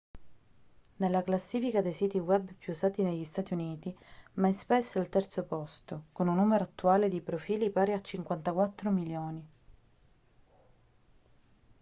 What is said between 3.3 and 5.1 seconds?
uniti myspace è al